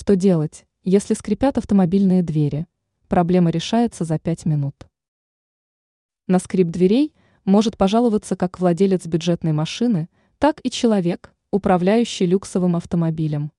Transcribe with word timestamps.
Что 0.00 0.16
делать, 0.16 0.64
если 0.82 1.12
скрипят 1.12 1.58
автомобильные 1.58 2.22
двери? 2.22 2.66
Проблема 3.06 3.50
решается 3.50 4.04
за 4.04 4.18
5 4.18 4.46
минут. 4.46 4.86
На 6.26 6.38
скрип 6.38 6.68
дверей 6.68 7.14
может 7.44 7.76
пожаловаться 7.76 8.34
как 8.34 8.58
владелец 8.58 9.04
бюджетной 9.04 9.52
машины, 9.52 10.08
так 10.38 10.58
и 10.62 10.70
человек, 10.70 11.34
управляющий 11.50 12.24
люксовым 12.24 12.76
автомобилем. 12.76 13.52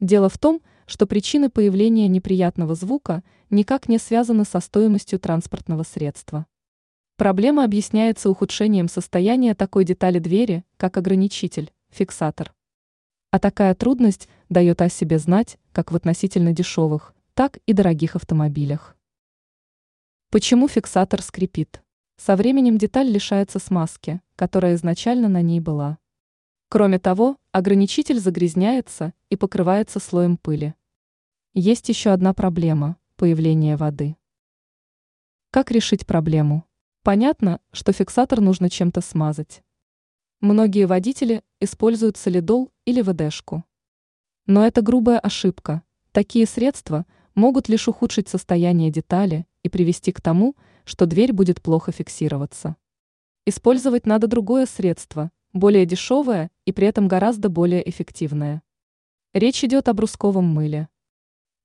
Дело 0.00 0.30
в 0.30 0.38
том, 0.38 0.62
что 0.86 1.06
причины 1.06 1.50
появления 1.50 2.08
неприятного 2.08 2.74
звука 2.74 3.22
никак 3.50 3.90
не 3.90 3.98
связаны 3.98 4.46
со 4.46 4.60
стоимостью 4.60 5.20
транспортного 5.20 5.82
средства. 5.82 6.46
Проблема 7.18 7.62
объясняется 7.62 8.30
ухудшением 8.30 8.88
состояния 8.88 9.54
такой 9.54 9.84
детали 9.84 10.18
двери, 10.18 10.64
как 10.78 10.96
ограничитель, 10.96 11.70
фиксатор. 11.90 12.54
А 13.30 13.38
такая 13.38 13.74
трудность 13.74 14.28
дает 14.48 14.80
о 14.80 14.88
себе 14.88 15.18
знать 15.18 15.58
как 15.72 15.92
в 15.92 15.96
относительно 15.96 16.52
дешевых, 16.52 17.14
так 17.34 17.58
и 17.66 17.72
дорогих 17.74 18.16
автомобилях. 18.16 18.96
Почему 20.30 20.66
фиксатор 20.66 21.22
скрипит? 21.22 21.82
Со 22.16 22.36
временем 22.36 22.78
деталь 22.78 23.08
лишается 23.08 23.58
смазки, 23.58 24.20
которая 24.34 24.74
изначально 24.74 25.28
на 25.28 25.42
ней 25.42 25.60
была. 25.60 25.98
Кроме 26.70 26.98
того, 26.98 27.36
ограничитель 27.52 28.18
загрязняется 28.18 29.12
и 29.30 29.36
покрывается 29.36 30.00
слоем 30.00 30.36
пыли. 30.36 30.74
Есть 31.54 31.88
еще 31.88 32.10
одна 32.10 32.34
проблема– 32.34 32.96
появление 33.16 33.76
воды. 33.76 34.16
Как 35.50 35.70
решить 35.70 36.06
проблему? 36.06 36.64
Понятно, 37.02 37.60
что 37.72 37.92
фиксатор 37.92 38.40
нужно 38.40 38.68
чем-то 38.68 39.00
смазать. 39.00 39.62
Многие 40.40 40.86
водители 40.86 41.42
используют 41.58 42.16
солидол 42.16 42.70
или 42.84 43.02
ВДшку. 43.02 43.64
Но 44.46 44.64
это 44.64 44.82
грубая 44.82 45.18
ошибка. 45.18 45.82
Такие 46.12 46.46
средства 46.46 47.06
могут 47.34 47.68
лишь 47.68 47.88
ухудшить 47.88 48.28
состояние 48.28 48.92
детали 48.92 49.46
и 49.64 49.68
привести 49.68 50.12
к 50.12 50.20
тому, 50.20 50.54
что 50.84 51.06
дверь 51.06 51.32
будет 51.32 51.60
плохо 51.60 51.90
фиксироваться. 51.90 52.76
Использовать 53.46 54.06
надо 54.06 54.28
другое 54.28 54.66
средство, 54.66 55.32
более 55.52 55.86
дешевое 55.86 56.52
и 56.64 56.70
при 56.72 56.86
этом 56.86 57.08
гораздо 57.08 57.48
более 57.48 57.88
эффективное. 57.90 58.62
Речь 59.34 59.64
идет 59.64 59.88
о 59.88 59.92
брусковом 59.92 60.44
мыле. 60.44 60.88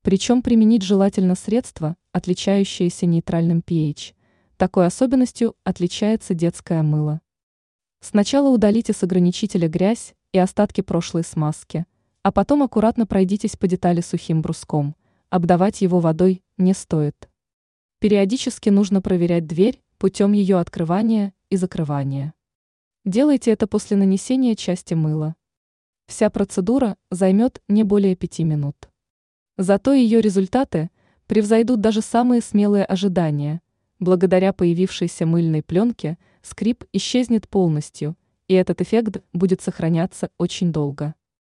Причем 0.02 0.42
применить 0.42 0.82
желательно 0.82 1.36
средство, 1.36 1.96
отличающееся 2.12 3.06
нейтральным 3.06 3.60
pH. 3.60 4.16
Такой 4.58 4.88
особенностью 4.88 5.56
отличается 5.64 6.34
детское 6.34 6.82
мыло. 6.82 7.22
Сначала 8.06 8.50
удалите 8.50 8.92
с 8.92 9.02
ограничителя 9.02 9.70
грязь 9.70 10.14
и 10.34 10.38
остатки 10.38 10.82
прошлой 10.82 11.24
смазки, 11.24 11.86
а 12.22 12.34
потом 12.34 12.62
аккуратно 12.62 13.08
пройдитесь 13.08 13.56
по 13.56 13.66
детали 13.66 14.02
сухим 14.02 14.42
бруском. 14.42 14.98
Обдавать 15.30 15.80
его 15.82 16.02
водой 16.02 16.44
не 16.58 16.74
стоит. 16.74 17.30
Периодически 18.00 18.68
нужно 18.68 19.02
проверять 19.02 19.48
дверь 19.48 19.82
путем 19.98 20.34
ее 20.34 20.58
открывания 20.58 21.34
и 21.50 21.56
закрывания. 21.56 22.34
Делайте 23.06 23.52
это 23.52 23.68
после 23.68 23.96
нанесения 23.96 24.56
части 24.56 24.96
мыла. 24.96 25.38
Вся 26.06 26.30
процедура 26.30 26.98
займет 27.10 27.62
не 27.70 27.84
более 27.84 28.18
пяти 28.18 28.44
минут. 28.44 28.90
Зато 29.58 29.94
ее 29.94 30.20
результаты 30.20 30.90
превзойдут 31.26 31.80
даже 31.80 32.02
самые 32.02 32.42
смелые 32.42 32.84
ожидания. 32.84 33.62
Благодаря 34.00 34.52
появившейся 34.52 35.26
мыльной 35.26 35.64
пленке 35.64 36.18
скрип 36.44 36.84
исчезнет 36.94 37.50
полностью, 37.50 38.16
и 38.48 38.54
этот 38.54 38.82
эффект 38.82 39.24
будет 39.34 39.62
сохраняться 39.62 40.30
очень 40.38 40.72
долго. 40.72 41.16